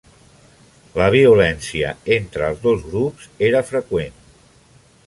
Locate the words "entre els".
2.17-2.65